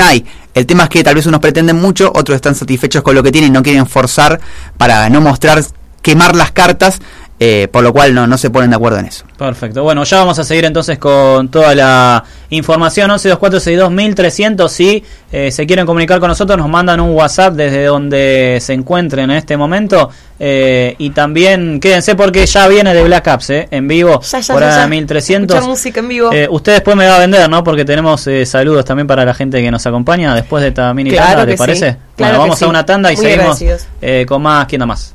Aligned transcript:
hay. 0.00 0.26
El 0.54 0.66
tema 0.66 0.84
es 0.84 0.88
que 0.88 1.04
tal 1.04 1.14
vez 1.14 1.26
unos 1.26 1.40
pretenden 1.40 1.76
mucho, 1.76 2.12
otros 2.14 2.36
están 2.36 2.54
satisfechos 2.54 3.02
con 3.02 3.14
lo 3.14 3.22
que 3.22 3.32
tienen 3.32 3.50
y 3.50 3.52
no 3.52 3.62
quieren 3.62 3.86
forzar 3.86 4.40
para 4.76 5.08
no 5.08 5.20
mostrar, 5.20 5.64
quemar 6.02 6.34
las 6.34 6.50
cartas 6.50 7.00
eh, 7.42 7.68
por 7.72 7.82
lo 7.82 7.90
cual 7.94 8.14
no, 8.14 8.26
no 8.26 8.36
se 8.36 8.50
ponen 8.50 8.68
de 8.68 8.76
acuerdo 8.76 8.98
en 8.98 9.06
eso. 9.06 9.24
Perfecto. 9.38 9.82
Bueno, 9.82 10.04
ya 10.04 10.18
vamos 10.18 10.38
a 10.38 10.44
seguir 10.44 10.66
entonces 10.66 10.98
con 10.98 11.48
toda 11.48 11.74
la 11.74 12.22
información. 12.50 13.10
1124621300. 13.10 14.68
Si 14.68 15.02
eh, 15.32 15.50
se 15.50 15.66
quieren 15.66 15.86
comunicar 15.86 16.20
con 16.20 16.28
nosotros, 16.28 16.58
nos 16.58 16.68
mandan 16.68 17.00
un 17.00 17.12
WhatsApp 17.12 17.54
desde 17.54 17.84
donde 17.86 18.58
se 18.60 18.74
encuentren 18.74 19.30
en 19.30 19.38
este 19.38 19.56
momento. 19.56 20.10
Eh, 20.38 20.94
y 20.98 21.10
también 21.10 21.80
quédense 21.80 22.14
porque 22.14 22.44
ya 22.44 22.68
viene 22.68 22.92
de 22.92 23.04
Black 23.04 23.26
Apps 23.28 23.48
en 23.48 23.88
vivo. 23.88 24.20
Ya, 24.20 24.40
ya, 24.40 24.52
por 24.52 24.62
ya, 24.62 24.70
ya. 24.82 24.86
1300. 24.86 25.66
música 25.66 26.00
en 26.00 26.08
vivo. 26.08 26.30
usted 26.50 26.74
después 26.74 26.94
me 26.94 27.06
va 27.06 27.16
a 27.16 27.20
vender, 27.20 27.48
¿no? 27.48 27.64
Porque 27.64 27.86
tenemos 27.86 28.28
saludos 28.44 28.84
también 28.84 29.06
para 29.06 29.24
la 29.24 29.32
gente 29.32 29.62
que 29.62 29.70
nos 29.70 29.86
acompaña 29.86 30.34
después 30.34 30.60
de 30.60 30.68
esta 30.68 30.92
mini 30.92 31.10
Claro 31.10 31.38
tanda, 31.38 31.46
¿te 31.46 31.56
parece? 31.56 31.92
sí. 31.92 31.96
Claro 32.16 32.32
bueno, 32.32 32.38
vamos 32.40 32.58
sí. 32.58 32.64
a 32.66 32.68
una 32.68 32.84
tanda 32.84 33.10
y 33.10 33.16
Muy 33.16 33.24
seguimos 33.24 33.64
eh, 34.02 34.26
con 34.28 34.42
más. 34.42 34.66
¿Quién 34.66 34.80
da 34.80 34.84
más? 34.86 35.14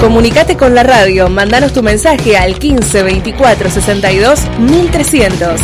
Comunicate 0.00 0.56
con 0.56 0.74
la 0.74 0.82
radio, 0.82 1.28
mandanos 1.28 1.72
tu 1.72 1.82
mensaje 1.82 2.36
al 2.36 2.58
15 2.58 3.02
24 3.02 3.70
62 3.70 4.40
1300. 4.58 5.60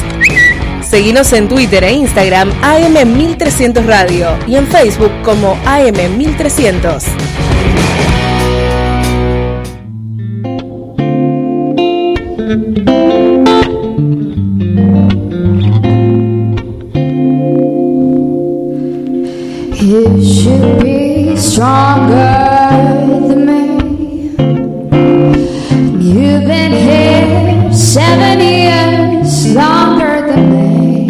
Seguinos 0.83 1.33
en 1.33 1.49
Twitter 1.49 1.85
e 1.85 1.93
Instagram 1.93 2.53
AM1300 2.63 3.85
Radio 3.85 4.39
y 4.47 4.57
en 4.57 4.67
Facebook 4.67 5.13
como 5.23 5.57
AM1300. 5.65 7.46
You 12.47 12.55
should 20.23 20.81
be 20.81 21.37
stronger 21.37 22.15
than 23.27 23.47
me. 23.47 23.63
You've 25.99 26.47
been 26.47 26.71
here 26.71 27.73
seven 27.73 28.39
years 28.39 29.53
longer 29.53 30.29
than 30.29 30.49
me. 30.53 31.09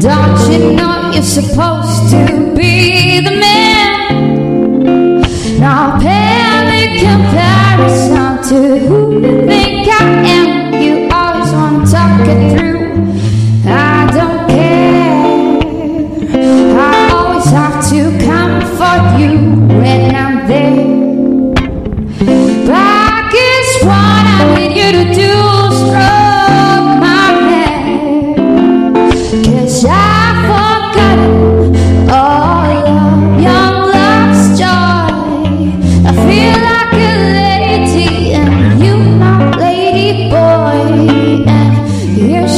Don't 0.00 0.50
you 0.50 0.72
know 0.72 1.10
you're 1.12 1.22
supposed 1.22 2.08
to 2.12 2.54
be 2.56 3.20
the 3.20 3.36
man? 3.36 5.20
Now 5.60 5.98
pale 6.00 6.68
in 6.72 7.00
comparison 7.04 8.42
to 8.48 9.41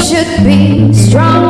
should 0.05 0.45
be 0.45 0.93
stronger 0.93 1.44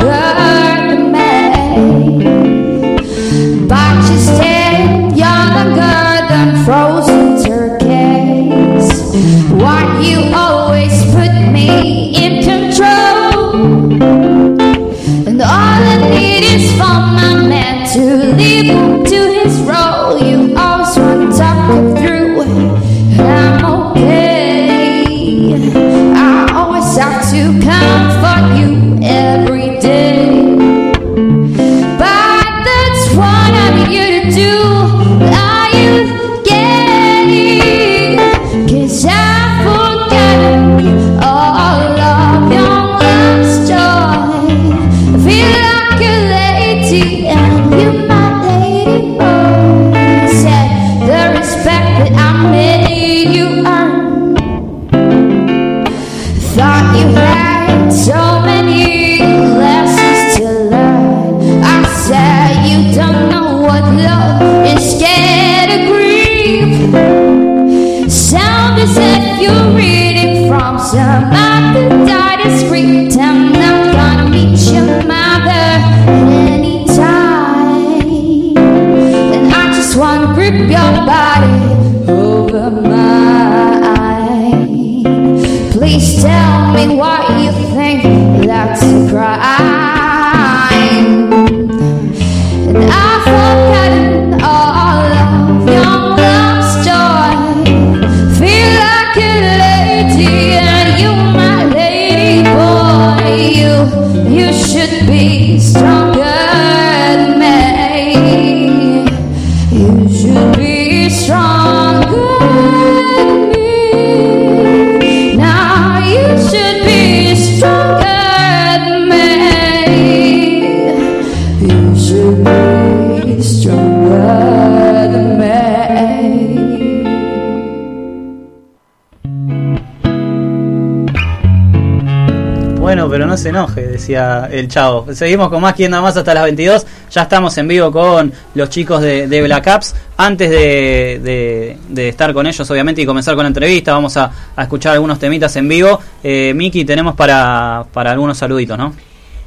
bueno, 132.95 133.09
pero 133.09 133.25
no 133.25 133.35
se 133.35 133.49
enoje, 133.49 133.85
decía 133.87 134.47
el 134.49 134.69
chavo. 134.69 135.13
Seguimos 135.13 135.49
con 135.49 135.61
más 135.61 135.73
quien 135.73 135.91
nada 135.91 136.01
más 136.01 136.15
hasta 136.15 136.33
las 136.33 136.43
22. 136.45 136.85
Ya 137.11 137.23
estamos 137.23 137.57
en 137.57 137.67
vivo 137.67 137.91
con 137.91 138.31
los 138.53 138.69
chicos 138.69 139.01
de, 139.01 139.41
Black 139.41 139.65
Caps. 139.65 139.95
Antes 140.15 140.49
de 140.49 141.77
estar 141.95 142.33
con 142.33 142.47
ellos, 142.47 142.71
obviamente, 142.71 143.01
y 143.01 143.05
comenzar 143.05 143.35
con 143.35 143.43
la 143.43 143.49
entrevista, 143.49 143.91
vamos 143.91 144.15
a, 144.15 144.31
a 144.55 144.63
escuchar 144.63 144.93
algunos 144.93 145.19
temitas 145.19 145.53
en 145.57 145.67
vivo. 145.67 145.99
Eh, 146.23 146.53
Miki, 146.55 146.85
tenemos 146.85 147.15
para, 147.15 147.85
para 147.91 148.11
algunos 148.11 148.37
saluditos, 148.37 148.77
¿no? 148.77 148.93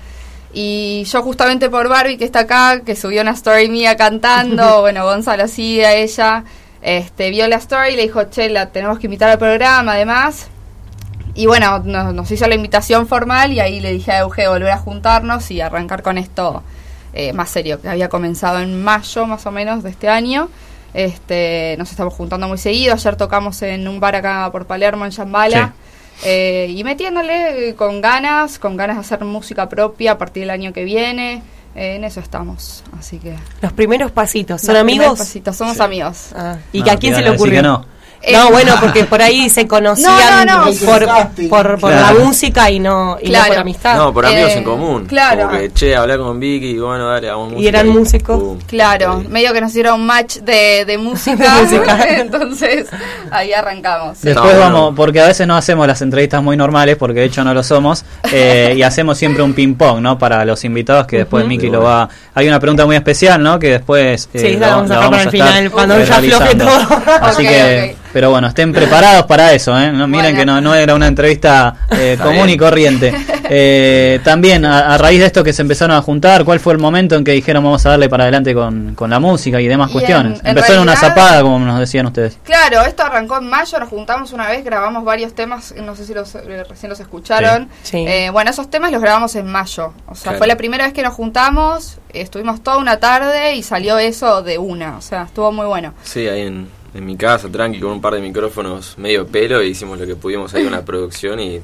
Y 0.58 1.04
yo 1.04 1.22
justamente 1.22 1.68
por 1.68 1.86
Barbie 1.86 2.16
que 2.16 2.24
está 2.24 2.40
acá, 2.40 2.80
que 2.80 2.96
subió 2.96 3.20
una 3.20 3.32
story 3.32 3.68
mía 3.68 3.94
cantando, 3.94 4.80
bueno, 4.80 5.04
Gonzalo 5.04 5.48
sigue 5.48 5.84
a 5.84 5.94
ella, 5.94 6.44
este, 6.80 7.28
vio 7.28 7.46
la 7.46 7.56
story 7.56 7.92
y 7.92 7.96
le 7.96 8.02
dijo, 8.04 8.24
che, 8.30 8.48
la 8.48 8.70
tenemos 8.70 8.98
que 8.98 9.06
invitar 9.06 9.28
al 9.28 9.38
programa 9.38 9.92
además. 9.92 10.48
Y 11.34 11.44
bueno, 11.44 11.80
nos, 11.80 12.14
nos 12.14 12.30
hizo 12.30 12.48
la 12.48 12.54
invitación 12.54 13.06
formal 13.06 13.52
y 13.52 13.60
ahí 13.60 13.80
le 13.80 13.92
dije 13.92 14.12
a 14.12 14.20
Euge 14.20 14.48
volver 14.48 14.70
a 14.70 14.78
juntarnos 14.78 15.50
y 15.50 15.60
arrancar 15.60 16.00
con 16.00 16.16
esto 16.16 16.62
eh, 17.12 17.34
más 17.34 17.50
serio, 17.50 17.78
que 17.82 17.90
había 17.90 18.08
comenzado 18.08 18.60
en 18.60 18.82
mayo 18.82 19.26
más 19.26 19.44
o 19.44 19.50
menos 19.50 19.82
de 19.82 19.90
este 19.90 20.08
año. 20.08 20.48
Este, 20.94 21.76
nos 21.76 21.90
estamos 21.90 22.14
juntando 22.14 22.48
muy 22.48 22.56
seguido. 22.56 22.94
Ayer 22.94 23.16
tocamos 23.16 23.60
en 23.60 23.86
un 23.88 24.00
bar 24.00 24.16
acá 24.16 24.48
por 24.50 24.64
Palermo, 24.64 25.04
en 25.04 25.10
Shambhala. 25.10 25.74
Eh, 26.24 26.72
y 26.74 26.82
metiéndole 26.84 27.68
eh, 27.70 27.74
con 27.74 28.00
ganas, 28.00 28.58
con 28.58 28.76
ganas 28.76 28.96
de 28.96 29.00
hacer 29.00 29.24
música 29.24 29.68
propia 29.68 30.12
a 30.12 30.18
partir 30.18 30.42
del 30.42 30.50
año 30.50 30.72
que 30.72 30.84
viene. 30.84 31.42
Eh, 31.74 31.96
en 31.96 32.04
eso 32.04 32.20
estamos. 32.20 32.82
Así 32.98 33.18
que. 33.18 33.36
Los 33.60 33.72
primeros 33.74 34.10
pasitos. 34.10 34.62
¿Son 34.62 34.74
los 34.74 34.82
primeros 34.84 35.06
amigos? 35.08 35.18
pasitos, 35.18 35.56
somos 35.56 35.76
Sí. 35.76 35.82
amigos. 35.82 36.30
Ah, 36.34 36.56
¿Y 36.72 36.78
No, 36.78 36.84
que 36.86 36.90
a 36.90 36.96
quién 36.96 37.14
se 37.14 37.20
le 37.22 37.30
ocurrió? 37.30 37.86
No. 38.32 38.48
Eh, 38.48 38.50
bueno, 38.52 38.74
porque 38.80 39.04
por 39.04 39.22
ahí 39.22 39.48
se 39.48 39.66
conocían 39.66 40.46
No, 40.46 40.64
no, 40.64 40.64
no. 40.66 40.72
por, 40.86 41.06
por, 41.48 41.78
por 41.80 41.90
Claro. 41.92 42.18
la 42.18 42.24
música 42.24 42.70
y 42.70 42.78
no, 42.80 43.18
y 43.20 43.26
no 43.26 43.30
Claro. 43.30 43.48
por 43.48 43.58
amistad. 43.58 43.96
No, 43.96 44.12
por 44.12 44.26
amigos 44.26 44.50
Eh, 44.52 44.58
en 44.58 44.64
común. 44.64 45.06
claro. 45.06 45.46
Como 45.48 45.58
que, 45.58 45.72
che, 45.72 45.94
hablar 45.96 46.18
con 46.18 46.38
Vicky 46.40 46.70
y 46.70 46.78
bueno, 46.78 47.08
dale, 47.08 47.28
hagamos 47.28 47.52
música. 47.52 47.68
eran 47.68 47.88
músicos. 47.88 48.62
Claro, 48.66 49.20
Sí. 49.22 49.28
medio 49.28 49.52
que 49.52 49.60
nos 49.60 49.70
hicieron 49.70 50.00
un 50.00 50.06
match 50.06 50.36
de, 50.38 50.84
de 50.86 50.98
música. 50.98 51.36
De 51.56 51.62
música. 51.62 51.98
Entonces, 52.20 52.86
ahí 53.30 53.52
arrancamos. 53.52 54.18
Sí. 54.18 54.28
Después 54.28 54.58
vamos, 54.58 54.92
porque 54.96 55.20
a 55.20 55.26
veces 55.26 55.46
no 55.46 55.56
hacemos 55.56 55.86
las 55.86 56.02
entrevistas 56.02 56.42
muy 56.42 56.56
normales, 56.56 56.96
porque 56.96 57.20
de 57.20 57.26
hecho 57.26 57.44
no 57.44 57.54
lo 57.54 57.62
somos, 57.62 58.04
eh, 58.32 58.74
y 58.76 58.82
hacemos 58.82 59.16
siempre 59.18 59.42
un 59.42 59.54
ping-pong, 59.54 60.00
¿no? 60.00 60.18
Para 60.18 60.44
los 60.44 60.64
invitados, 60.64 61.06
que 61.06 61.18
después. 61.18 61.46
Miki 61.46 61.66
Sí, 61.66 61.70
lo 61.72 61.82
va... 61.82 62.08
Hay 62.34 62.48
una 62.48 62.58
pregunta 62.60 62.84
muy 62.86 62.96
especial, 62.96 63.42
¿no? 63.42 63.58
Que 63.58 63.70
después... 63.72 64.28
eh, 64.34 64.38
Sí, 64.40 64.56
la 64.56 64.76
vamos 64.76 64.90
a 64.90 64.94
dejar 64.94 65.10
para 65.10 65.22
el 65.22 65.28
estar, 65.28 65.48
final, 65.48 65.70
cuando 65.70 65.96
eh, 65.96 66.04
ya 66.06 66.16
afloje 66.16 66.54
todo. 66.54 67.02
Así 67.20 67.42
Ok, 67.42 67.48
que... 67.48 67.90
ok. 67.92 67.96
Pero 68.16 68.30
bueno, 68.30 68.46
estén 68.48 68.72
preparados 68.72 69.26
para 69.26 69.52
eso, 69.52 69.78
¿eh? 69.78 69.92
No, 69.92 70.08
miren 70.08 70.34
Bueno. 70.34 70.38
que 70.38 70.46
no, 70.46 70.60
no 70.62 70.74
era 70.74 70.94
una 70.94 71.06
entrevista 71.06 71.86
eh, 71.90 72.16
común 72.22 72.48
y 72.48 72.56
corriente. 72.56 73.12
Eh, 73.50 74.20
también, 74.24 74.64
a, 74.64 74.94
a 74.94 74.96
raíz 74.96 75.20
de 75.20 75.26
esto 75.26 75.44
que 75.44 75.52
se 75.52 75.60
empezaron 75.60 75.94
a 75.94 76.00
juntar, 76.00 76.42
¿cuál 76.46 76.58
fue 76.58 76.72
el 76.72 76.78
momento 76.78 77.14
en 77.16 77.24
que 77.24 77.32
dijeron 77.32 77.62
vamos 77.62 77.84
a 77.84 77.90
darle 77.90 78.08
para 78.08 78.24
adelante 78.24 78.54
con, 78.54 78.94
con 78.94 79.10
la 79.10 79.20
música 79.20 79.60
y 79.60 79.68
demás 79.68 79.90
Y 79.90 79.92
cuestiones? 79.92 80.40
en- 80.40 80.46
en 80.46 80.56
Empezó 80.56 80.72
en 80.72 80.80
una 80.80 80.96
zapada, 80.96 81.42
como 81.42 81.58
nos 81.58 81.78
decían 81.78 82.06
ustedes. 82.06 82.38
Claro, 82.42 82.80
esto 82.86 83.02
arrancó 83.04 83.36
en 83.36 83.50
mayo, 83.50 83.78
nos 83.78 83.88
juntamos 83.90 84.32
una 84.32 84.48
vez, 84.48 84.64
grabamos 84.64 85.04
varios 85.04 85.34
temas, 85.34 85.74
no 85.76 85.94
sé 85.94 86.06
si 86.06 86.14
los, 86.14 86.34
eh, 86.36 86.64
recién 86.66 86.88
los 86.88 86.98
escucharon. 87.00 87.68
Sí. 87.82 87.98
Sí. 87.98 88.04
Eh, 88.08 88.30
bueno, 88.32 88.50
esos 88.50 88.70
temas 88.70 88.92
los 88.92 89.02
grabamos 89.02 89.34
en 89.36 89.46
mayo. 89.46 89.92
O 90.06 90.14
sea, 90.14 90.22
Claro. 90.22 90.38
fue 90.38 90.46
la 90.46 90.56
primera 90.56 90.84
vez 90.86 90.94
que 90.94 91.02
nos 91.02 91.12
juntamos, 91.12 91.98
estuvimos 92.14 92.62
toda 92.62 92.78
una 92.78 92.96
tarde 92.98 93.56
y 93.56 93.62
salió 93.62 93.98
eso 93.98 94.42
de 94.42 94.56
una. 94.56 94.96
O 94.96 95.02
sea, 95.02 95.24
estuvo 95.24 95.52
muy 95.52 95.66
bueno. 95.66 95.92
Sí, 96.02 96.26
ahí 96.26 96.40
en, 96.46 96.68
en 96.96 97.04
mi 97.06 97.16
casa, 97.16 97.48
tranqui, 97.48 97.78
con 97.80 97.92
un 97.92 98.00
par 98.00 98.14
de 98.14 98.20
micrófonos 98.20 98.96
medio 98.98 99.26
pelo, 99.26 99.62
y 99.62 99.68
hicimos 99.68 99.98
lo 99.98 100.06
que 100.06 100.16
pudimos 100.16 100.54
ahí 100.54 100.64
con 100.64 100.72
la 100.72 100.84
producción 100.84 101.38
y 101.40 101.60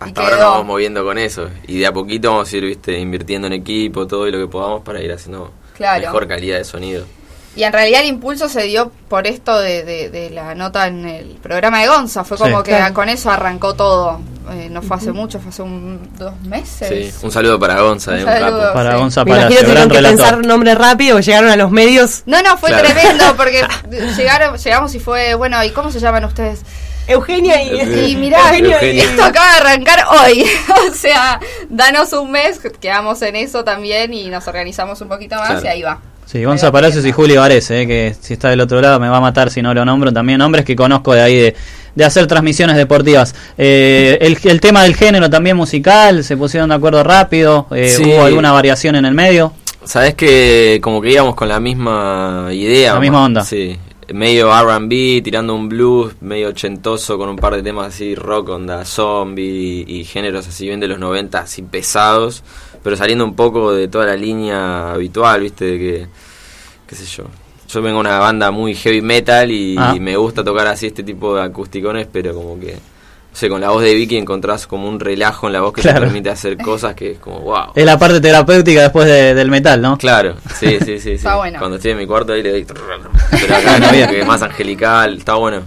hasta 0.00 0.22
ahora 0.22 0.36
nos 0.36 0.44
vamos 0.46 0.66
moviendo 0.66 1.04
con 1.04 1.18
eso. 1.18 1.48
Y 1.68 1.78
de 1.78 1.86
a 1.86 1.92
poquito 1.92 2.30
vamos 2.32 2.52
a 2.52 2.56
ir, 2.56 2.64
viste, 2.64 2.98
invirtiendo 2.98 3.46
en 3.46 3.52
equipo, 3.52 4.06
todo 4.06 4.26
y 4.26 4.32
lo 4.32 4.38
que 4.38 4.48
podamos 4.48 4.82
para 4.82 5.00
ir 5.02 5.12
haciendo 5.12 5.52
Claro. 5.76 6.02
mejor 6.02 6.26
calidad 6.28 6.58
de 6.58 6.64
sonido. 6.64 7.04
Y 7.54 7.64
en 7.64 7.72
realidad 7.72 8.00
el 8.00 8.06
impulso 8.08 8.48
se 8.48 8.62
dio 8.62 8.90
por 9.08 9.26
esto 9.26 9.58
de, 9.58 9.84
de- 9.84 10.08
de 10.08 10.30
la 10.30 10.54
nota 10.54 10.86
en 10.86 11.06
el 11.06 11.26
programa 11.42 11.80
de 11.82 11.88
Gonza. 11.88 12.24
Fue 12.24 12.38
como 12.38 12.58
Sí. 12.58 12.64
que 12.64 12.70
Claro. 12.76 12.94
con 12.94 13.08
eso 13.10 13.30
arrancó 13.30 13.74
todo. 13.74 14.20
Eh, 14.52 14.68
no 14.70 14.80
fue 14.82 14.96
hace 14.96 15.12
mucho, 15.12 15.38
fue 15.38 15.50
hace 15.50 15.62
un, 15.62 16.10
dos 16.18 16.34
meses. 16.42 16.88
Sí, 17.14 17.24
un 17.26 17.30
saludo 17.30 17.58
para 17.60 17.80
Gonza, 17.80 18.12
Un 18.12 18.18
eh, 18.18 18.24
un 18.24 18.28
saludo. 18.30 18.60
capo. 18.62 18.72
Para 18.74 18.92
Sí. 18.92 18.98
Gonza 18.98 19.24
Palacio, 19.24 19.42
imagino 19.50 19.60
tuvieron 19.68 19.88
que 19.90 19.96
relator. 19.96 20.18
pensar 20.18 20.46
nombre 20.46 20.74
rápido, 20.74 21.20
llegaron 21.20 21.50
a 21.50 21.56
los 21.56 21.70
medios. 21.70 22.22
No, 22.26 22.42
no, 22.42 22.56
fue 22.56 22.70
Claro. 22.70 22.88
tremendo 22.88 23.36
porque 23.36 23.62
llegaron, 24.16 24.56
llegamos 24.56 24.94
y 24.94 24.98
fue, 25.00 25.34
bueno, 25.34 25.62
¿y 25.62 25.70
cómo 25.70 25.92
se 25.92 26.00
llaman 26.00 26.24
ustedes? 26.24 26.60
Eugenia 27.06 27.62
y... 27.62 28.12
Y 28.12 28.16
mirá, 28.16 28.38
Eugenio 28.56 28.78
y- 28.82 29.00
esto 29.00 29.24
acaba 29.24 29.50
de 29.52 29.56
arrancar 29.58 30.04
hoy. 30.24 30.44
o 30.90 30.94
sea, 30.94 31.38
danos 31.68 32.12
un 32.12 32.30
mes, 32.30 32.60
quedamos 32.80 33.20
en 33.22 33.36
eso 33.36 33.62
también 33.64 34.14
y 34.14 34.28
nos 34.30 34.46
organizamos 34.48 35.00
un 35.00 35.08
poquito 35.08 35.36
más 35.36 35.48
Claro. 35.50 35.64
y 35.64 35.68
ahí 35.68 35.82
va. 35.82 36.00
Sí, 36.26 36.42
Gonza 36.44 36.72
Palacios 36.72 37.04
y 37.04 37.12
Juli 37.12 37.36
Varese, 37.36 37.82
eh, 37.82 37.86
que 37.86 38.16
si 38.18 38.32
está 38.34 38.48
del 38.48 38.60
otro 38.60 38.80
lado 38.80 38.98
me 38.98 39.08
va 39.08 39.18
a 39.18 39.20
matar 39.20 39.50
si 39.50 39.60
no 39.60 39.74
lo 39.74 39.84
nombro. 39.84 40.12
También 40.12 40.40
hombres 40.40 40.64
que 40.64 40.74
conozco 40.74 41.12
de 41.12 41.20
ahí 41.20 41.36
de, 41.36 41.54
de 41.94 42.04
hacer 42.04 42.26
transmisiones 42.26 42.76
deportivas. 42.76 43.34
Eh, 43.58 44.16
el, 44.20 44.38
el 44.44 44.60
tema 44.60 44.82
del 44.84 44.94
género 44.94 45.28
también 45.28 45.56
musical, 45.56 46.24
se 46.24 46.36
pusieron 46.36 46.70
de 46.70 46.76
acuerdo 46.76 47.02
rápido. 47.04 47.66
Eh, 47.74 47.88
Sí. 47.88 48.04
¿Hubo 48.04 48.24
alguna 48.24 48.50
variación 48.52 48.96
en 48.96 49.04
el 49.04 49.14
medio? 49.14 49.52
Sabes 49.84 50.14
que 50.14 50.78
como 50.82 51.02
que 51.02 51.10
íbamos 51.10 51.34
con 51.34 51.48
la 51.48 51.60
misma 51.60 52.48
idea. 52.52 52.94
La 52.94 53.00
misma 53.00 53.18
ma- 53.18 53.24
onda. 53.26 53.44
Sí. 53.44 53.76
Medio 54.14 54.50
RB, 54.52 55.22
tirando 55.22 55.54
un 55.54 55.68
blues, 55.68 56.14
medio 56.20 56.48
ochentoso, 56.48 57.16
con 57.18 57.28
un 57.30 57.36
par 57.36 57.54
de 57.56 57.62
temas 57.62 57.88
así, 57.88 58.14
rock, 58.14 58.50
onda, 58.50 58.84
zombie 58.84 59.84
y 59.86 60.04
géneros 60.04 60.46
así 60.48 60.66
bien 60.66 60.80
de 60.80 60.88
los 60.88 60.98
90, 60.98 61.38
así 61.38 61.62
pesados, 61.62 62.42
pero 62.82 62.96
saliendo 62.96 63.24
un 63.24 63.34
poco 63.34 63.72
de 63.72 63.88
toda 63.88 64.06
la 64.06 64.16
línea 64.16 64.92
habitual, 64.92 65.40
viste, 65.42 65.64
de 65.64 65.78
que, 65.78 66.06
qué 66.86 66.94
sé 66.96 67.04
yo. 67.06 67.24
Yo 67.68 67.80
vengo 67.80 67.96
de 68.02 68.08
una 68.08 68.18
banda 68.18 68.50
muy 68.50 68.74
heavy 68.74 69.00
metal 69.00 69.50
y, 69.50 69.76
Ah. 69.78 69.94
me 69.98 70.16
gusta 70.16 70.44
tocar 70.44 70.66
así 70.66 70.86
este 70.86 71.02
tipo 71.02 71.34
de 71.36 71.42
acusticones, 71.42 72.06
pero 72.12 72.34
como 72.34 72.60
que, 72.60 72.72
no 72.74 72.78
sé, 73.38 73.48
con 73.48 73.62
la 73.62 73.70
voz 73.70 73.82
de 73.82 73.94
Vicky 73.94 74.18
encontrás 74.18 74.66
como 74.66 74.86
un 74.88 75.00
relajo 75.00 75.46
en 75.46 75.54
la 75.54 75.62
voz 75.62 75.72
que 75.72 75.80
Claro. 75.80 76.00
te 76.00 76.06
permite 76.06 76.28
hacer 76.28 76.58
cosas 76.58 76.94
que 76.94 77.12
es 77.12 77.18
como, 77.18 77.40
wow. 77.40 77.72
Es 77.74 77.86
la 77.86 77.98
parte 77.98 78.20
terapéutica 78.20 78.82
después 78.82 79.06
de- 79.06 79.32
del 79.34 79.48
metal, 79.50 79.80
¿no? 79.80 79.96
Claro, 79.96 80.34
sí, 80.60 80.76
sí, 80.80 80.84
sí. 80.84 81.00
sí. 81.00 81.10
Está 81.12 81.36
bueno. 81.36 81.58
Cuando 81.58 81.76
estoy 81.76 81.92
en 81.92 81.98
mi 81.98 82.06
cuarto 82.06 82.34
ahí 82.34 82.42
le 82.42 82.50
doy. 82.52 82.64
Pero 83.30 83.54
acá 83.56 83.78
no, 83.78 83.90
que 84.10 84.20
es 84.20 84.26
más 84.26 84.42
angelical, 84.42 85.16
está 85.16 85.34
bueno. 85.36 85.62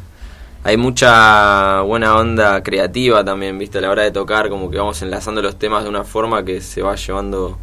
Hay 0.67 0.77
mucha 0.77 1.81
buena 1.81 2.17
onda 2.17 2.63
creativa 2.63 3.23
también, 3.23 3.55
viste, 3.59 3.77
a 3.77 3.81
la 3.81 3.91
hora 3.91 4.01
de 4.01 4.09
tocar, 4.09 4.49
como 4.49 4.71
que 4.71 4.79
vamos 4.79 4.99
enlazando 5.03 5.39
los 5.43 5.59
temas 5.59 5.83
de 5.83 5.89
una 5.89 6.03
forma 6.03 6.43
que 6.43 6.59
se 6.59 6.81
va 6.81 6.95
llevando 6.95 7.59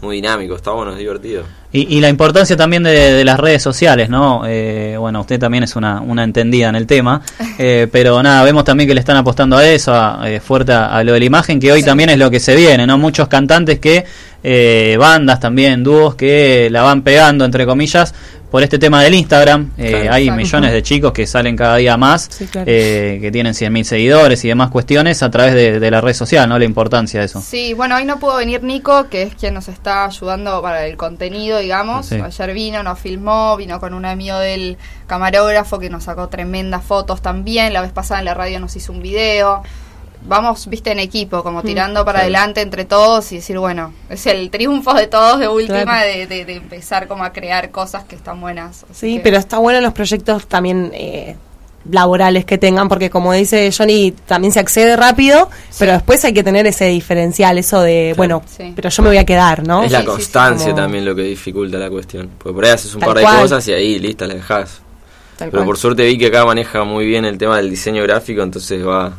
muy 0.00 0.16
dinámico, 0.16 0.56
está 0.56 0.70
bueno, 0.70 0.92
es 0.92 0.96
divertido. 0.96 1.44
Y, 1.72 1.96
y 1.96 2.00
la 2.00 2.08
importancia 2.08 2.56
también 2.56 2.82
de, 2.84 3.12
de 3.12 3.24
las 3.24 3.38
redes 3.38 3.62
sociales, 3.62 4.08
¿no? 4.08 4.42
Eh, 4.46 4.96
bueno, 4.98 5.20
usted 5.20 5.38
también 5.38 5.64
es 5.64 5.76
una, 5.76 6.00
una 6.00 6.24
entendida 6.24 6.68
en 6.68 6.76
el 6.76 6.86
tema, 6.86 7.22
eh, 7.58 7.86
pero 7.90 8.22
nada, 8.22 8.42
vemos 8.44 8.64
también 8.64 8.88
que 8.88 8.94
le 8.94 9.00
están 9.00 9.16
apostando 9.16 9.56
a 9.56 9.66
eso, 9.66 9.92
a, 9.94 10.20
eh, 10.30 10.40
fuerte 10.40 10.72
a, 10.72 10.86
a 10.96 11.04
lo 11.04 11.12
de 11.12 11.18
la 11.20 11.24
imagen, 11.26 11.58
que 11.60 11.72
hoy 11.72 11.82
también 11.82 12.08
es 12.10 12.18
lo 12.18 12.30
que 12.30 12.40
se 12.40 12.54
viene, 12.54 12.86
¿no? 12.86 12.96
Muchos 12.98 13.28
cantantes 13.28 13.78
que, 13.78 14.04
eh, 14.42 14.96
bandas 14.98 15.40
también, 15.40 15.82
dúos 15.82 16.14
que 16.14 16.68
la 16.70 16.82
van 16.82 17.02
pegando, 17.02 17.44
entre 17.44 17.66
comillas, 17.66 18.14
por 18.50 18.62
este 18.62 18.78
tema 18.78 19.02
del 19.02 19.12
Instagram. 19.14 19.72
Eh, 19.76 20.06
hay 20.08 20.30
millones 20.30 20.70
de 20.72 20.80
chicos 20.80 21.12
que 21.12 21.26
salen 21.26 21.56
cada 21.56 21.76
día 21.76 21.96
más, 21.96 22.28
Sí, 22.30 22.46
claro. 22.46 22.64
eh, 22.70 23.18
que 23.20 23.32
tienen 23.32 23.54
100.000 23.54 23.82
seguidores 23.82 24.44
y 24.44 24.48
demás 24.48 24.70
cuestiones 24.70 25.22
a 25.24 25.30
través 25.32 25.52
de, 25.54 25.80
de 25.80 25.90
la 25.90 26.00
red 26.00 26.14
social, 26.14 26.48
¿no? 26.48 26.56
La 26.56 26.64
importancia 26.64 27.18
de 27.20 27.26
eso. 27.26 27.42
Sí, 27.42 27.74
bueno, 27.74 27.96
hoy 27.96 28.04
no 28.04 28.20
pudo 28.20 28.36
venir 28.36 28.62
Nico, 28.62 29.08
que 29.10 29.22
es 29.22 29.34
quien 29.34 29.52
nos 29.52 29.66
está 29.66 30.04
ayudando 30.06 30.62
para 30.62 30.86
el 30.86 30.96
contenido, 30.96 31.55
digamos. 31.58 32.06
Sí. 32.06 32.20
Ayer 32.20 32.52
vino, 32.52 32.82
nos 32.82 32.98
filmó, 32.98 33.56
vino 33.56 33.78
con 33.80 33.94
un 33.94 34.04
amigo 34.04 34.38
del 34.38 34.78
camarógrafo 35.06 35.78
que 35.78 35.90
nos 35.90 36.04
sacó 36.04 36.28
tremendas 36.28 36.84
fotos 36.84 37.22
también. 37.22 37.72
La 37.72 37.80
vez 37.82 37.92
pasada 37.92 38.20
en 38.20 38.26
la 38.26 38.34
radio 38.34 38.60
nos 38.60 38.74
hizo 38.76 38.92
un 38.92 39.02
video. 39.02 39.62
Vamos, 40.28 40.66
viste, 40.68 40.90
en 40.90 40.98
equipo, 40.98 41.44
como 41.44 41.62
tirando 41.62 42.04
para 42.04 42.20
adelante 42.20 42.60
entre 42.60 42.84
todos 42.84 43.30
y 43.30 43.36
decir, 43.36 43.58
bueno, 43.60 43.92
es 44.10 44.26
el 44.26 44.50
triunfo 44.50 44.92
de 44.94 45.06
todos 45.06 45.38
de 45.38 45.46
última 45.46 45.82
Claro. 45.84 46.06
de, 46.08 46.26
de- 46.26 46.44
de 46.44 46.56
empezar 46.56 47.06
como 47.06 47.22
a 47.22 47.32
crear 47.32 47.70
cosas 47.70 48.02
que 48.04 48.16
están 48.16 48.40
buenas. 48.40 48.84
Así 48.90 48.94
Sí, 48.94 49.16
que- 49.18 49.22
pero 49.22 49.36
está 49.36 49.58
bueno 49.58 49.80
los 49.80 49.92
proyectos 49.92 50.48
también 50.48 50.90
eh, 50.94 51.36
laborales 51.90 52.44
que 52.44 52.58
tengan, 52.58 52.88
porque 52.88 53.10
como 53.10 53.32
dice 53.32 53.70
Johnny, 53.76 54.12
también 54.26 54.52
se 54.52 54.60
accede 54.60 54.96
rápido, 54.96 55.48
pero 55.78 55.92
después 55.92 56.24
hay 56.24 56.32
que 56.32 56.42
tener 56.42 56.66
ese 56.66 56.86
diferencial, 56.86 57.58
eso 57.58 57.80
de, 57.82 58.14
bueno, 58.16 58.42
Sí. 58.46 58.72
pero 58.74 58.88
yo 58.90 59.02
me 59.02 59.08
voy 59.10 59.18
a 59.18 59.24
quedar, 59.24 59.66
¿no? 59.66 59.82
es 59.84 59.92
la 59.92 59.98
Sí, 60.00 60.04
sí, 60.04 60.10
sí, 60.10 60.16
constancia 60.16 60.66
como- 60.70 60.76
también 60.82 61.04
lo 61.04 61.14
que 61.14 61.22
dificulta 61.22 61.78
la 61.78 61.90
cuestión. 61.90 62.30
Porque 62.38 62.54
por 62.54 62.64
ahí 62.64 62.70
haces 62.72 62.94
un 62.94 63.00
Tal 63.00 63.08
par 63.10 63.16
de 63.18 63.22
cual. 63.24 63.40
cosas 63.42 63.68
y 63.68 63.72
ahí 63.72 63.98
lista, 63.98 64.26
la 64.26 64.34
dejas. 64.34 64.80
Tal 65.36 65.50
Pero 65.50 65.58
cual. 65.60 65.64
por 65.66 65.78
suerte 65.78 66.04
vi 66.06 66.16
que 66.18 66.26
acá 66.26 66.44
maneja 66.46 66.84
muy 66.84 67.04
bien 67.06 67.24
el 67.24 67.36
tema 67.38 67.56
del 67.58 67.68
diseño 67.70 68.02
gráfico, 68.02 68.42
entonces 68.42 68.86
va. 68.86 69.12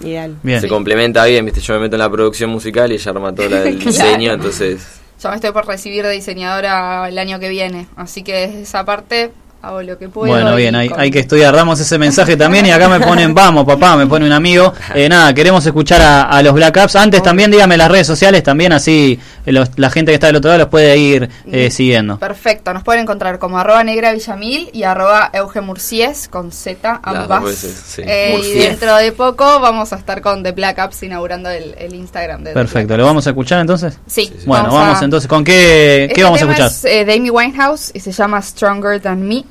Ideal. 0.00 0.34
Bien. 0.42 0.60
Se 0.60 0.68
complementa 0.68 1.24
bien, 1.26 1.44
viste, 1.44 1.60
yo 1.60 1.74
me 1.74 1.80
meto 1.80 1.94
en 1.96 2.00
la 2.00 2.10
producción 2.10 2.50
musical 2.50 2.90
y 2.90 2.94
ella 2.96 3.10
arma 3.10 3.34
todo 3.34 3.48
la 3.48 3.60
del 3.62 3.76
Claro. 3.78 3.90
diseño, 3.90 4.32
entonces 4.32 4.86
Yo 5.22 5.28
me 5.28 5.36
estoy 5.36 5.52
por 5.52 5.64
recibir 5.66 6.02
de 6.04 6.10
diseñadora 6.10 7.08
el 7.08 7.16
año 7.18 7.38
que 7.38 7.48
viene, 7.48 7.86
así 7.94 8.24
que 8.24 8.62
esa 8.62 8.84
parte 8.84 9.30
hago 9.62 9.82
lo 9.82 9.96
que 9.98 10.08
puedo. 10.08 10.32
Bueno, 10.32 10.54
bien, 10.56 10.74
hay, 10.74 10.90
hay 10.96 11.10
que 11.10 11.20
estudiar. 11.20 11.54
Damos 11.54 11.78
ese 11.80 11.98
mensaje 11.98 12.36
también 12.36 12.66
y 12.66 12.70
acá 12.72 12.88
me 12.88 13.00
ponen, 13.00 13.32
vamos, 13.34 13.64
papá, 13.64 13.96
me 13.96 14.06
pone 14.06 14.26
un 14.26 14.32
amigo. 14.32 14.72
Eh, 14.94 15.08
nada, 15.08 15.32
queremos 15.32 15.64
escuchar 15.64 16.00
a, 16.02 16.22
a 16.24 16.42
los 16.42 16.52
Black 16.54 16.74
Caps. 16.74 16.96
Antes 16.96 17.22
también 17.22 17.50
dígame 17.50 17.76
las 17.76 17.90
redes 17.90 18.06
sociales, 18.06 18.42
también 18.42 18.72
así 18.72 19.18
eh, 19.46 19.52
los- 19.52 19.70
la 19.76 19.88
gente 19.90 20.10
que 20.10 20.14
está 20.14 20.26
del 20.26 20.36
otro 20.36 20.48
lado 20.50 20.58
los 20.60 20.68
puede 20.68 20.96
ir 20.98 21.28
eh, 21.50 21.70
siguiendo. 21.70 22.18
Perfecto, 22.18 22.72
nos 22.74 22.82
pueden 22.82 23.02
encontrar 23.02 23.38
como 23.38 23.58
arroba 23.58 23.84
negra 23.84 24.12
villamil 24.12 24.68
y 24.72 24.82
arroba 24.82 25.30
eugemurcies 25.32 26.28
con 26.28 26.50
Z 26.52 27.00
ambas. 27.02 27.42
veces, 27.44 27.82
sí. 27.86 28.02
Eh, 28.04 28.40
y 28.44 28.58
dentro 28.58 28.96
de 28.96 29.12
poco 29.12 29.60
vamos 29.60 29.92
a 29.92 29.96
estar 29.96 30.20
con 30.20 30.42
The 30.42 30.52
Black 30.52 30.78
Apps 30.78 31.02
inaugurando 31.02 31.48
el, 31.50 31.74
el 31.78 31.94
Instagram 31.94 32.42
de 32.44 32.52
Perfecto, 32.52 32.96
¿lo 32.96 33.04
Apps. 33.04 33.08
vamos 33.10 33.26
a 33.26 33.30
escuchar 33.30 33.60
entonces? 33.60 33.98
Sí, 34.06 34.32
Bueno, 34.44 34.70
vamos, 34.72 35.00
a- 35.00 35.04
entonces, 35.04 35.28
¿con 35.28 35.44
qué, 35.44 36.04
Este 36.04 36.14
qué 36.14 36.24
vamos 36.24 36.40
a 36.40 36.44
escuchar? 36.44 36.66
Es 36.66 36.84
eh, 36.84 37.04
de 37.04 37.14
Amy 37.14 37.30
Winehouse 37.30 37.90
y 37.94 38.00
se 38.00 38.12
llama 38.12 38.40
Stronger 38.42 39.00
Than 39.00 39.22
Me. 39.26 39.44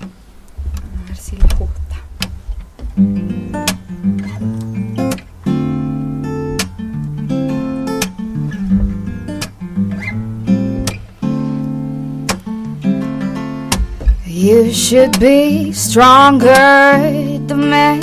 You 2.94 3.06
should 14.74 15.18
be 15.20 15.72
stronger 15.72 16.50
than 17.48 17.70
me. 17.70 18.00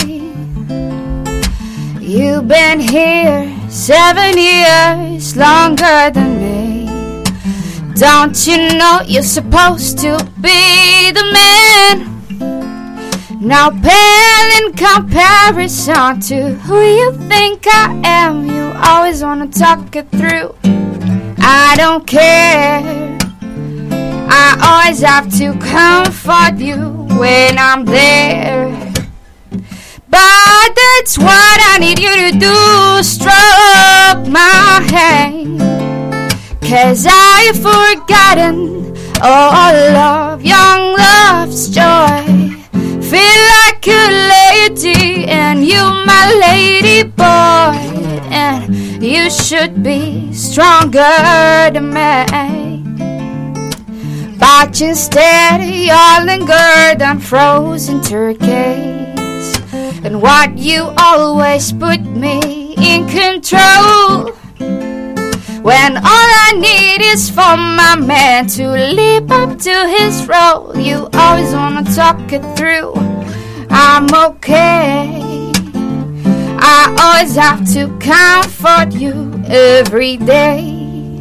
You've 2.01 2.49
been 2.49 2.81
here 2.81 3.55
seven 3.69 4.39
years 4.39 5.37
longer 5.37 6.11
than 6.11 6.41
me. 6.41 6.87
Don't 7.95 8.47
you 8.47 8.57
know 8.79 9.01
you're 9.07 9.23
supposed 9.23 9.99
to 9.99 10.17
be 10.41 11.13
the 11.13 11.25
man? 11.33 12.18
Now 13.41 13.71
pale 13.71 14.67
in 14.67 14.73
comparison 14.73 16.19
to 16.23 16.55
who 16.55 16.81
you 16.81 17.13
think 17.29 17.69
I 17.69 18.01
am. 18.05 18.45
You 18.51 18.73
always 18.83 19.23
wanna 19.23 19.47
talk 19.47 19.95
it 19.95 20.11
through. 20.11 20.57
I 21.39 21.75
don't 21.77 22.05
care. 22.05 23.17
I 24.29 24.59
always 24.61 25.03
have 25.03 25.33
to 25.39 25.57
comfort 25.61 26.59
you 26.59 26.79
when 27.17 27.59
I'm 27.59 27.85
there. 27.85 28.93
But 30.11 30.75
that's 30.75 31.17
what 31.17 31.61
I 31.71 31.79
need 31.79 32.01
you 32.01 32.33
to 32.33 32.37
do. 32.37 33.03
Stroke 33.05 34.27
my 34.27 34.83
hand. 34.91 35.61
Cause 36.61 37.07
I've 37.09 37.57
forgotten 37.57 38.97
all 39.23 39.97
of 39.97 40.45
young 40.45 40.97
love's 40.97 41.69
joy. 41.69 42.58
Feel 43.09 43.41
like 43.65 43.87
a 43.89 44.07
lady, 44.35 45.25
and 45.25 45.65
you 45.65 45.81
my 46.05 46.25
lady 46.41 47.05
boy. 47.09 47.73
And 48.31 49.03
you 49.03 49.31
should 49.31 49.83
be 49.83 50.33
stronger 50.35 51.71
than 51.73 51.89
me. 51.95 52.27
But 54.39 54.81
instead, 54.83 55.63
you're 55.63 56.25
lingered 56.27 57.03
on 57.03 57.19
frozen 57.21 58.03
turkeys. 58.03 59.57
And 60.05 60.21
what 60.21 60.59
you 60.59 60.93
always 60.99 61.73
put 61.73 62.01
me 62.01 62.75
in 62.77 63.09
control. 63.09 64.08
When 65.69 65.99
all 65.99 66.29
I 66.47 66.53
need 66.57 67.03
is 67.05 67.29
for 67.29 67.55
my 67.59 67.95
man 67.95 68.47
to 68.57 68.69
live 68.71 69.31
up 69.31 69.59
to 69.59 69.87
his 69.99 70.27
role. 70.27 70.75
You 70.75 71.11
always 71.13 71.53
wanna 71.53 71.85
talk 71.95 72.33
it 72.33 72.41
through. 72.57 72.95
I'm 73.69 74.09
okay. 74.31 75.21
I 76.75 76.97
always 77.03 77.37
have 77.37 77.71
to 77.75 77.89
comfort 77.99 78.95
you 78.95 79.31
every 79.47 80.17
day. 80.17 81.21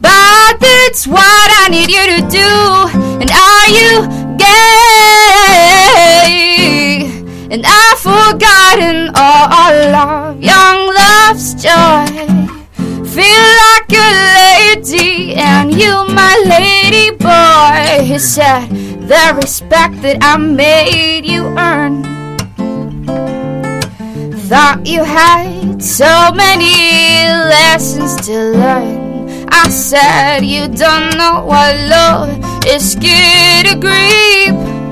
But 0.00 0.58
that's 0.58 1.06
what 1.06 1.48
I 1.60 1.68
need 1.68 1.90
you 1.90 2.06
to 2.16 2.22
do. 2.40 2.48
And 3.20 3.30
are 3.30 3.68
you 3.68 4.08
gay? 4.38 5.84
And 7.50 7.62
I've 7.66 7.98
forgotten 7.98 9.10
all 9.14 9.94
of 9.94 10.42
young 10.42 10.94
love's 10.94 11.52
joy. 11.62 12.53
Feel 13.14 13.46
like 13.70 13.92
a 13.92 14.74
lady, 14.74 15.36
and 15.36 15.72
you, 15.72 16.04
my 16.08 16.34
lady 16.46 17.14
boy. 17.14 18.04
He 18.04 18.18
said, 18.18 18.66
The 19.06 19.38
respect 19.40 20.02
that 20.02 20.18
I 20.20 20.36
made 20.36 21.24
you 21.24 21.46
earn. 21.56 22.02
Thought 24.48 24.84
you 24.84 25.04
had 25.04 25.80
so 25.80 26.32
many 26.34 26.74
lessons 27.54 28.16
to 28.26 28.34
learn. 28.58 29.46
I 29.48 29.68
said 29.68 30.40
you 30.40 30.66
don't 30.66 31.16
know 31.16 31.44
what 31.46 31.78
love 31.86 32.30
is. 32.66 32.96
Get 32.96 33.72
a 33.72 33.78
grip. 33.78 34.83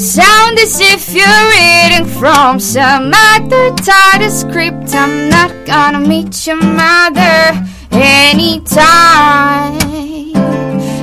Sound 0.00 0.58
as 0.58 0.80
if 0.80 1.12
you're 1.12 1.26
reading 1.26 2.06
from 2.06 2.58
some 2.58 3.12
other 3.14 3.74
title 3.76 4.30
script. 4.30 4.94
I'm 4.94 5.28
not 5.28 5.52
gonna 5.66 6.00
meet 6.00 6.46
your 6.46 6.56
mother 6.56 7.62
anytime. 7.92 8.78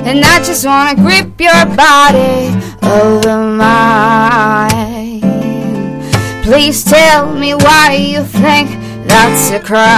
And 0.04 0.24
I 0.24 0.42
just 0.42 0.66
wanna 0.66 0.96
grip 0.96 1.40
your 1.40 1.64
body 1.76 2.50
over 2.82 3.38
mine. 3.56 5.20
Please 6.42 6.82
tell 6.82 7.32
me 7.32 7.54
why 7.54 7.94
you 7.94 8.24
think 8.24 8.68
that's 9.06 9.52
a 9.52 9.60
crime. 9.60 9.94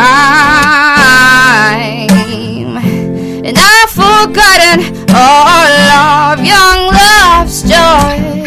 And 3.46 3.56
I've 3.56 3.88
forgotten 3.88 5.08
all 5.08 6.34
of 6.34 6.44
young 6.44 6.92
love's 6.92 7.62
joy. 7.62 8.39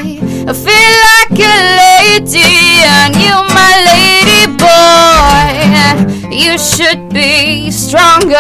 I 0.46 0.52
feel 0.52 0.96
like 1.10 1.40
a 1.40 1.58
lady 1.80 2.84
and 2.84 3.16
you're 3.16 3.48
my 3.56 3.76
lady 3.92 4.44
boy. 4.60 6.36
You 6.36 6.58
should 6.58 7.08
be 7.14 7.72
stronger 7.72 8.36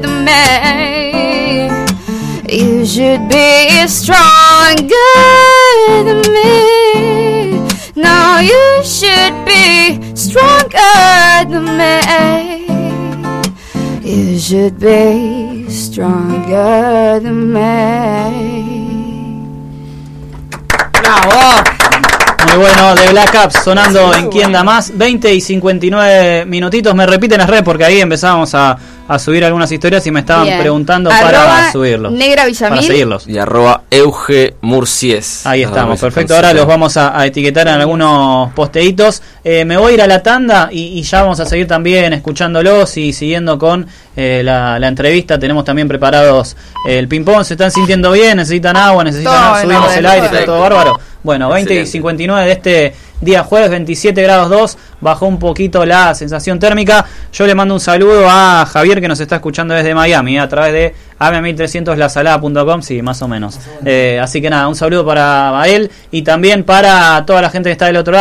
than 0.00 0.24
me. 0.24 1.68
You 2.48 2.86
should 2.86 3.28
be 3.28 3.86
stronger 3.88 4.88
than 6.06 6.22
me. 6.32 7.60
No, 7.94 8.38
you 8.40 8.82
should 8.82 9.44
be 9.44 10.00
stronger 10.16 11.44
than 11.52 11.76
me. 11.76 12.64
You 14.02 14.38
should 14.38 14.78
be 14.80 15.68
stronger 15.68 17.20
than 17.20 17.52
me. 17.52 18.71
¡Bravo! 21.12 21.62
Muy 22.46 22.56
bueno, 22.56 22.94
de 22.94 23.10
Black 23.10 23.38
Ops 23.44 23.62
sonando 23.62 24.14
en 24.14 24.28
Quién 24.28 24.50
da 24.50 24.64
más. 24.64 24.96
20 24.96 25.34
y 25.34 25.40
59 25.40 26.46
minutitos. 26.46 26.94
Me 26.94 27.06
repiten 27.06 27.38
las 27.38 27.48
redes 27.48 27.62
porque 27.62 27.84
ahí 27.84 28.00
empezamos 28.00 28.54
a, 28.54 28.76
a 29.08 29.18
subir 29.18 29.44
algunas 29.44 29.70
historias 29.70 30.06
y 30.06 30.10
me 30.10 30.20
estaban 30.20 30.46
Bien. 30.46 30.60
preguntando 30.60 31.10
Arroba 31.10 31.30
para 31.44 31.72
subirlos. 31.72 32.12
Negra 32.12 32.46
Villamil. 32.46 32.78
Para 32.78 32.82
seguirlos. 32.82 33.28
Y 33.28 33.38
arroba 33.38 33.82
Euge 33.90 34.54
Murcies. 34.60 35.46
Ahí 35.46 35.62
estamos, 35.62 36.00
perfecto. 36.00 36.34
Ahora 36.34 36.52
los 36.52 36.66
vamos 36.66 36.96
a, 36.96 37.18
a 37.18 37.26
etiquetar 37.26 37.68
en 37.68 37.74
algunos 37.74 38.52
posteitos. 38.52 39.22
Eh, 39.44 39.64
me 39.64 39.76
voy 39.76 39.92
a 39.92 39.94
ir 39.94 40.02
a 40.02 40.06
la 40.06 40.22
tanda 40.22 40.68
y, 40.70 40.98
y 40.98 41.02
ya 41.02 41.22
vamos 41.22 41.40
a 41.40 41.46
seguir 41.46 41.66
también 41.66 42.12
escuchándolos 42.12 42.96
y 42.96 43.12
siguiendo 43.12 43.58
con 43.58 43.86
eh, 44.16 44.42
la, 44.44 44.78
la 44.78 44.88
entrevista. 44.88 45.38
Tenemos 45.38 45.64
también 45.64 45.88
preparados 45.88 46.56
eh, 46.88 46.98
el 46.98 47.08
ping-pong. 47.08 47.44
¿Se 47.44 47.54
están 47.54 47.70
sintiendo 47.70 48.12
bien? 48.12 48.36
¿Necesitan 48.36 48.76
agua? 48.76 49.04
¿Necesitan 49.04 49.32
Todo 49.34 49.44
agua? 49.44 49.62
subimos 49.62 49.96
el 49.96 50.06
aire? 50.06 50.26
todo 50.28 50.38
¿Está 50.38 50.46
todo 50.46 50.60
bárbaro? 50.60 51.00
Bueno, 51.22 51.48
20 51.50 51.72
y 51.72 51.76
Excelente. 51.78 51.92
59 51.92 52.46
de 52.46 52.52
este 52.52 52.94
día 53.20 53.44
jueves, 53.44 53.70
27 53.70 54.22
grados 54.22 54.50
2. 54.50 54.78
Bajó 55.00 55.26
un 55.26 55.38
poquito 55.38 55.84
la 55.86 56.14
sensación 56.14 56.58
térmica. 56.58 57.06
Yo 57.32 57.46
le 57.46 57.54
mando 57.54 57.72
un 57.72 57.80
saludo 57.80 58.26
a 58.28 58.66
Javier 58.66 59.00
que 59.00 59.08
nos 59.08 59.18
está 59.18 59.36
escuchando 59.36 59.72
desde 59.72 59.94
Miami 59.94 60.38
a 60.38 60.46
través 60.50 60.74
de 60.74 60.94
am1300lasalada.com, 61.18 62.82
sí, 62.82 63.00
más 63.00 63.22
o 63.22 63.28
menos. 63.28 63.58
Eh, 63.86 64.20
así 64.22 64.42
que 64.42 64.50
nada, 64.50 64.68
un 64.68 64.76
saludo 64.76 65.06
para 65.06 65.66
él 65.66 65.90
y 66.10 66.22
también 66.22 66.62
para 66.62 67.24
toda 67.24 67.40
la 67.40 67.48
gente 67.48 67.70
que 67.70 67.72
está 67.72 67.86
del 67.86 67.96
otro 67.96 68.12
lado. 68.12 68.20